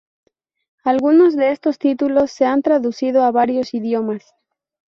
[0.83, 4.33] Algunos de estos títulos se han traducido a varios idiomas.